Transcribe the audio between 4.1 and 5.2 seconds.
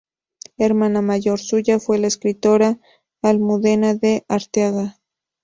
Arteaga.